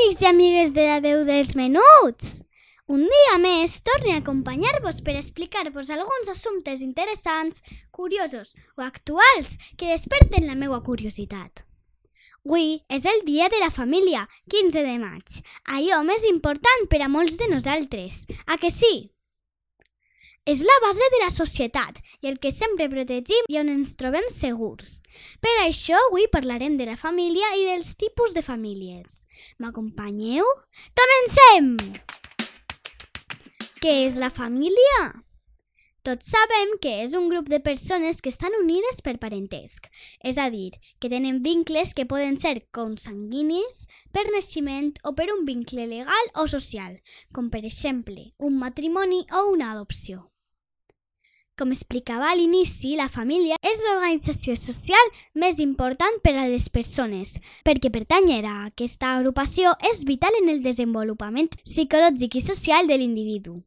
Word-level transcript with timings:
Amics 0.00 0.22
i 0.22 0.26
amigues 0.26 0.70
de 0.72 0.84
la 0.86 1.00
veu 1.04 1.24
dels 1.28 1.50
menuts! 1.58 2.40
Un 2.88 3.02
dia 3.04 3.34
més 3.42 3.74
torne 3.84 4.14
a 4.14 4.20
acompanyar-vos 4.22 5.02
per 5.04 5.12
explicar-vos 5.18 5.90
alguns 5.92 6.30
assumptes 6.32 6.80
interessants, 6.80 7.60
curiosos 7.92 8.54
o 8.78 8.82
actuals 8.86 9.58
que 9.76 9.90
desperten 9.90 10.48
la 10.48 10.56
meva 10.56 10.80
curiositat. 10.86 11.66
Avui 12.40 12.80
és 12.88 13.04
el 13.04 13.26
dia 13.28 13.50
de 13.52 13.60
la 13.60 13.68
família, 13.70 14.24
15 14.48 14.86
de 14.88 14.96
maig, 15.04 15.42
allò 15.68 16.00
més 16.08 16.24
important 16.32 16.88
per 16.88 17.02
a 17.04 17.12
molts 17.12 17.36
de 17.36 17.50
nosaltres. 17.52 18.24
A 18.48 18.56
que 18.56 18.72
sí? 18.72 19.10
És 20.48 20.62
la 20.64 20.76
base 20.82 21.06
de 21.12 21.18
la 21.20 21.30
societat 21.30 21.98
i 22.24 22.28
el 22.30 22.38
que 22.40 22.50
sempre 22.50 22.88
protegim 22.88 23.48
i 23.52 23.58
on 23.60 23.68
ens 23.68 23.92
trobem 24.00 24.24
segurs. 24.32 25.02
Per 25.44 25.52
això 25.66 26.00
avui 26.08 26.26
parlarem 26.32 26.78
de 26.80 26.88
la 26.88 26.96
família 26.96 27.52
i 27.60 27.66
dels 27.68 27.92
tipus 28.00 28.32
de 28.32 28.42
famílies. 28.42 29.24
M'acompanyeu? 29.60 30.48
Comencem! 30.96 31.74
Què 33.84 33.92
és 34.06 34.16
la 34.16 34.32
família? 34.32 35.10
Tots 36.00 36.32
sabem 36.32 36.78
que 36.80 36.94
és 37.02 37.12
un 37.12 37.28
grup 37.28 37.50
de 37.52 37.60
persones 37.60 38.22
que 38.24 38.32
estan 38.32 38.56
unides 38.56 39.02
per 39.04 39.18
parentesc, 39.20 39.90
és 40.24 40.40
a 40.40 40.48
dir, 40.48 40.72
que 40.96 41.10
tenen 41.12 41.42
vincles 41.44 41.92
que 41.92 42.08
poden 42.08 42.40
ser 42.40 42.64
consanguinis, 42.72 43.84
per 44.08 44.24
naixement 44.32 44.94
o 45.04 45.12
per 45.12 45.28
un 45.34 45.44
vincle 45.44 45.84
legal 45.92 46.32
o 46.40 46.48
social, 46.48 46.96
com 47.36 47.52
per 47.52 47.66
exemple 47.68 48.30
un 48.38 48.56
matrimoni 48.56 49.26
o 49.28 49.50
una 49.52 49.74
adopció. 49.74 50.29
Com 51.60 51.74
explicava 51.74 52.30
a 52.30 52.36
l'inici, 52.38 52.94
la 52.96 53.10
família 53.12 53.58
és 53.60 53.80
l'organització 53.84 54.54
social 54.56 55.10
més 55.42 55.58
important 55.60 56.14
per 56.24 56.32
a 56.32 56.46
les 56.48 56.70
persones, 56.72 57.34
perquè 57.68 57.90
pertanyer 57.92 58.38
a 58.48 58.54
aquesta 58.70 59.10
agrupació 59.18 59.74
és 59.90 60.00
vital 60.08 60.38
en 60.38 60.48
el 60.54 60.62
desenvolupament 60.64 61.52
psicològic 61.60 62.38
i 62.40 62.44
social 62.46 62.88
de 62.88 62.96
l'individu. 62.96 63.58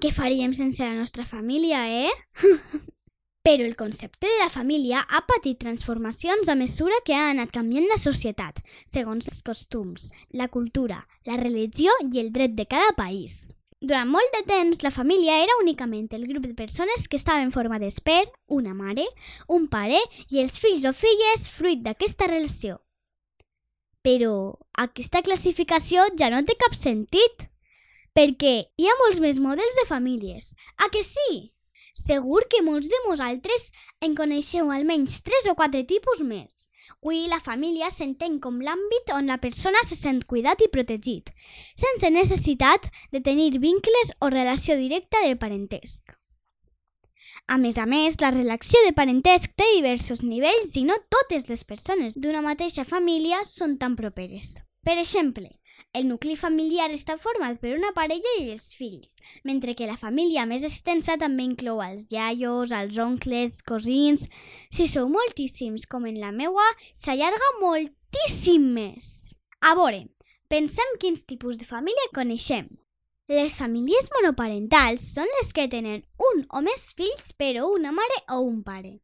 Què 0.00 0.14
faríem 0.16 0.56
sense 0.56 0.80
la 0.80 0.96
nostra 0.96 1.28
família, 1.28 1.84
eh? 1.92 2.08
Però 3.44 3.68
el 3.68 3.76
concepte 3.76 4.24
de 4.24 4.40
la 4.40 4.48
família 4.48 5.04
ha 5.04 5.20
patit 5.28 5.60
transformacions 5.60 6.48
a 6.48 6.56
mesura 6.56 7.04
que 7.04 7.20
ha 7.20 7.28
anat 7.34 7.52
canviant 7.52 7.92
la 7.92 8.00
societat, 8.00 8.64
segons 8.88 9.28
els 9.28 9.44
costums, 9.44 10.08
la 10.32 10.48
cultura, 10.48 11.04
la 11.28 11.36
religió 11.36 11.92
i 12.08 12.24
el 12.24 12.32
dret 12.32 12.56
de 12.56 12.64
cada 12.64 12.96
país. 12.96 13.50
Durant 13.80 14.10
molt 14.12 14.34
de 14.36 14.42
temps, 14.44 14.82
la 14.84 14.90
família 14.92 15.38
era 15.42 15.56
únicament 15.62 16.10
el 16.12 16.26
grup 16.28 16.44
de 16.44 16.52
persones 16.54 17.06
que 17.08 17.16
estaven 17.16 17.50
formades 17.50 18.00
per 18.04 18.26
una 18.46 18.74
mare, 18.76 19.06
un 19.48 19.68
pare 19.72 20.00
i 20.28 20.42
els 20.42 20.58
fills 20.60 20.84
o 20.84 20.92
filles 20.92 21.46
fruit 21.48 21.80
d'aquesta 21.86 22.28
relació. 22.28 22.76
Però 24.04 24.34
aquesta 24.84 25.22
classificació 25.24 26.04
ja 26.20 26.28
no 26.28 26.42
té 26.44 26.58
cap 26.60 26.76
sentit, 26.76 27.46
perquè 28.12 28.54
hi 28.76 28.88
ha 28.88 28.98
molts 29.00 29.20
més 29.24 29.40
models 29.40 29.80
de 29.80 29.86
famílies. 29.88 30.52
A 30.76 30.92
que 30.92 31.00
sí? 31.00 31.56
Segur 31.96 32.44
que 32.52 32.60
molts 32.62 32.92
de 32.92 33.00
vosaltres 33.08 33.70
en 34.04 34.12
coneixeu 34.14 34.68
almenys 34.70 35.22
tres 35.24 35.48
o 35.48 35.56
quatre 35.56 35.86
tipus 35.88 36.20
més. 36.20 36.69
Avui 37.02 37.28
la 37.32 37.40
família 37.40 37.88
s'entén 37.88 38.34
com 38.44 38.58
l'àmbit 38.60 39.10
on 39.16 39.30
la 39.30 39.38
persona 39.40 39.80
se 39.88 39.96
sent 39.96 40.26
cuidat 40.28 40.60
i 40.60 40.68
protegit, 40.68 41.30
sense 41.82 42.10
necessitat 42.12 42.90
de 43.10 43.22
tenir 43.24 43.56
vincles 43.62 44.12
o 44.20 44.28
relació 44.28 44.76
directa 44.76 45.22
de 45.24 45.38
parentesc. 45.40 46.12
A 47.48 47.56
més 47.56 47.78
a 47.80 47.86
més, 47.88 48.20
la 48.20 48.30
relació 48.34 48.84
de 48.84 48.92
parentesc 48.92 49.56
té 49.56 49.70
diversos 49.78 50.20
nivells 50.22 50.76
i 50.76 50.84
no 50.84 50.98
totes 51.08 51.48
les 51.48 51.64
persones 51.64 52.20
d'una 52.20 52.44
mateixa 52.44 52.84
família 52.84 53.40
són 53.48 53.78
tan 53.80 53.96
properes. 53.96 54.58
Per 54.84 54.98
exemple, 55.00 55.48
el 55.92 56.06
nucli 56.06 56.36
familiar 56.38 56.88
està 56.94 57.16
format 57.18 57.58
per 57.58 57.72
una 57.74 57.90
parella 57.96 58.34
i 58.38 58.50
els 58.52 58.68
fills, 58.78 59.16
mentre 59.44 59.74
que 59.74 59.88
la 59.90 59.98
família 59.98 60.46
més 60.46 60.62
extensa 60.66 61.16
també 61.18 61.42
inclou 61.48 61.82
els 61.82 62.06
iaios, 62.14 62.70
els 62.72 62.98
oncles, 63.02 63.58
cosins... 63.66 64.28
Si 64.70 64.86
sou 64.86 65.08
moltíssims, 65.10 65.86
com 65.90 66.06
en 66.06 66.20
la 66.22 66.30
meua, 66.30 66.66
s'allarga 66.94 67.48
moltíssim 67.58 68.68
més. 68.76 69.32
A 69.66 69.74
veure, 69.74 70.04
pensem 70.48 70.94
quins 71.02 71.26
tipus 71.26 71.58
de 71.58 71.66
família 71.66 72.12
coneixem. 72.14 72.70
Les 73.30 73.58
famílies 73.58 74.08
monoparentals 74.14 75.10
són 75.16 75.28
les 75.38 75.52
que 75.54 75.66
tenen 75.70 76.00
un 76.30 76.46
o 76.50 76.62
més 76.66 76.88
fills 76.98 77.34
però 77.38 77.66
una 77.74 77.92
mare 77.94 78.22
o 78.30 78.40
un 78.46 78.62
pare. 78.66 78.96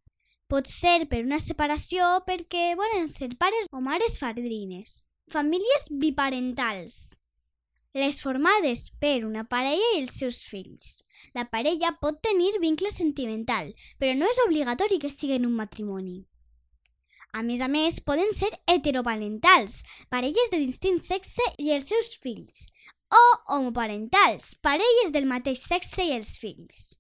Pot 0.46 0.70
ser 0.70 1.08
per 1.10 1.24
una 1.26 1.42
separació 1.42 2.14
perquè 2.26 2.72
volen 2.78 3.10
ser 3.10 3.32
pares 3.38 3.70
o 3.74 3.82
mares 3.82 4.18
fadrines. 4.22 5.06
Famílies 5.34 5.88
biparentals. 5.90 7.16
Les 7.98 8.20
formades 8.22 8.84
per 9.02 9.24
una 9.26 9.42
parella 9.50 9.88
i 9.96 10.02
els 10.04 10.20
seus 10.20 10.36
fills. 10.46 11.00
La 11.34 11.42
parella 11.50 11.90
pot 11.98 12.20
tenir 12.22 12.52
vincle 12.62 12.92
sentimental, 12.94 13.72
però 13.98 14.14
no 14.14 14.28
és 14.30 14.38
obligatori 14.44 15.00
que 15.02 15.10
siguin 15.10 15.48
un 15.48 15.56
matrimoni. 15.58 16.20
A 17.34 17.42
més 17.42 17.60
a 17.60 17.66
més, 17.66 17.98
poden 17.98 18.30
ser 18.38 18.52
heteroparentals, 18.70 19.80
parelles 20.14 20.52
de 20.54 20.60
distint 20.62 21.02
sexe 21.02 21.42
i 21.58 21.74
els 21.74 21.90
seus 21.90 22.12
fills, 22.22 22.70
o 23.10 23.24
homoparentals, 23.56 24.54
parelles 24.62 25.10
del 25.10 25.26
mateix 25.26 25.66
sexe 25.66 26.06
i 26.06 26.14
els 26.20 26.36
fills. 26.38 26.94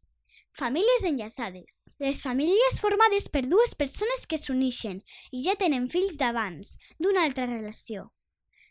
Famílies 0.58 1.06
enllaçades. 1.06 1.84
Les 2.02 2.26
famílies 2.26 2.82
formades 2.82 3.30
per 3.30 3.46
dues 3.46 3.78
persones 3.78 4.26
que 4.26 4.42
s'uneixen 4.42 4.98
i 5.30 5.46
ja 5.46 5.54
tenen 5.54 5.86
fills 5.94 6.18
d'abans, 6.18 6.74
d'una 6.98 7.22
altra 7.22 7.46
relació. 7.46 8.10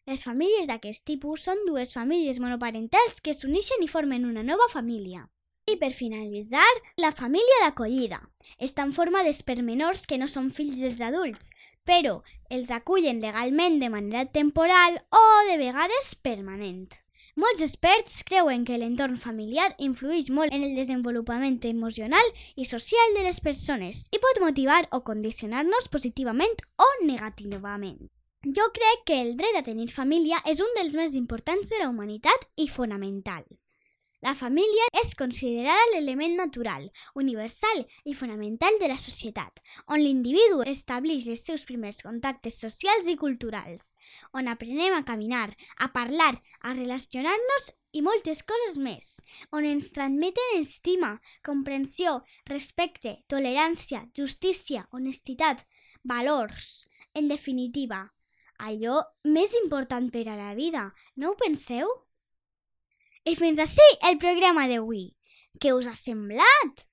Les 0.06 0.22
famílies 0.22 0.68
d'aquest 0.70 1.02
tipus 1.10 1.44
són 1.48 1.64
dues 1.66 1.96
famílies 1.98 2.38
monoparentals 2.42 3.24
que 3.26 3.34
s'uneixen 3.34 3.82
i 3.82 3.88
formen 3.90 4.28
una 4.32 4.44
nova 4.46 4.68
família. 4.74 5.24
I 5.66 5.78
per 5.82 5.90
finalitzar, 5.98 6.68
la 7.02 7.10
família 7.22 7.62
d'acollida. 7.64 8.20
Estan 8.68 8.92
formades 8.94 9.40
per 9.48 9.56
menors 9.66 10.04
que 10.06 10.20
no 10.22 10.28
són 10.30 10.52
fills 10.54 10.84
dels 10.84 11.02
adults, 11.08 11.50
però 11.90 12.20
els 12.58 12.70
acullen 12.78 13.24
legalment 13.24 13.80
de 13.82 13.90
manera 13.90 14.28
temporal 14.38 15.00
o 15.10 15.24
de 15.50 15.58
vegades 15.64 16.14
permanent. 16.28 16.94
Molts 17.36 17.66
experts 17.66 18.22
creuen 18.30 18.62
que 18.68 18.78
l'entorn 18.78 19.18
familiar 19.24 19.72
influeix 19.88 20.30
molt 20.30 20.54
en 20.54 20.68
el 20.68 20.78
desenvolupament 20.78 21.58
emocional 21.72 22.30
i 22.56 22.70
social 22.70 23.18
de 23.18 23.26
les 23.26 23.42
persones 23.48 24.06
i 24.14 24.22
pot 24.28 24.44
motivar 24.46 24.84
o 24.92 25.02
condicionar-nos 25.10 25.90
positivament 25.98 26.62
o 26.78 26.92
negativament. 27.02 28.06
Jo 28.46 28.66
crec 28.72 29.00
que 29.08 29.16
el 29.24 29.32
dret 29.38 29.56
a 29.58 29.64
tenir 29.66 29.88
família 29.90 30.38
és 30.46 30.60
un 30.62 30.70
dels 30.78 30.94
més 30.94 31.16
importants 31.18 31.72
de 31.72 31.80
la 31.82 31.88
humanitat 31.90 32.44
i 32.62 32.68
fonamental. 32.70 33.42
La 34.22 34.36
família 34.38 34.86
és 35.02 35.16
considerada 35.18 35.88
l'element 35.96 36.36
natural, 36.38 36.86
universal 37.18 37.82
i 38.06 38.14
fonamental 38.14 38.78
de 38.78 38.92
la 38.92 39.00
societat, 39.02 39.58
on 39.90 40.04
l'individu 40.04 40.62
estableix 40.70 41.26
els 41.26 41.42
seus 41.50 41.66
primers 41.66 42.04
contactes 42.06 42.62
socials 42.62 43.10
i 43.10 43.18
culturals, 43.18 43.96
on 44.32 44.46
aprenem 44.54 44.94
a 44.94 45.02
caminar, 45.10 45.50
a 45.82 45.90
parlar, 45.98 46.36
a 46.62 46.78
relacionar-nos 46.78 47.72
i 47.98 48.06
moltes 48.06 48.46
coses 48.46 48.78
més, 48.78 49.16
on 49.50 49.66
ens 49.66 49.90
transmeten 49.98 50.60
estima, 50.60 51.16
comprensió, 51.42 52.20
respecte, 52.46 53.24
tolerància, 53.26 54.06
justícia, 54.14 54.86
honestitat, 54.94 55.66
valors, 56.04 56.86
en 57.16 57.30
definitiva, 57.32 58.04
allò 58.60 59.02
més 59.24 59.54
important 59.64 60.10
per 60.12 60.26
a 60.30 60.40
la 60.40 60.54
vida, 60.56 60.90
no 61.16 61.32
ho 61.32 61.38
penseu? 61.40 61.92
I 63.26 63.36
fins 63.36 63.60
així 63.60 63.86
el 64.08 64.20
programa 64.22 64.68
d'avui. 64.70 65.08
Què 65.60 65.72
us 65.74 65.88
ha 65.90 65.96
semblat? 65.98 66.86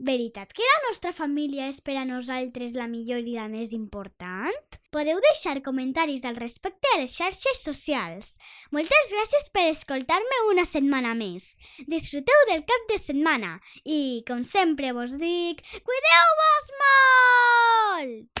Veritat 0.00 0.54
que 0.56 0.64
la 0.64 0.86
nostra 0.86 1.10
família 1.12 1.66
és 1.68 1.82
per 1.84 1.98
a 2.00 2.06
nosaltres 2.08 2.72
la 2.72 2.86
millor 2.88 3.20
i 3.20 3.34
la 3.36 3.48
més 3.52 3.74
important? 3.76 4.78
Podeu 4.94 5.20
deixar 5.26 5.60
comentaris 5.66 6.24
al 6.24 6.38
respecte 6.40 6.88
a 6.94 7.00
les 7.02 7.12
xarxes 7.12 7.60
socials. 7.66 8.38
Moltes 8.72 9.12
gràcies 9.12 9.52
per 9.52 9.66
escoltar-me 9.68 10.40
una 10.48 10.64
setmana 10.64 11.12
més. 11.18 11.52
Disfruteu 11.84 12.46
del 12.48 12.64
cap 12.64 12.88
de 12.88 12.96
setmana 13.02 13.58
i, 13.84 14.24
com 14.24 14.40
sempre 14.40 14.94
vos 14.96 15.12
dic, 15.20 15.60
cuideu-vos 15.84 16.72
molt! 16.80 18.40